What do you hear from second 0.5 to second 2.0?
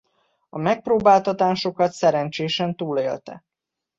megpróbáltatásokat